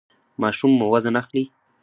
ماشوم 0.41 0.71
مو 0.79 0.85
وزن 0.93 1.15
اخلي؟ 1.21 1.43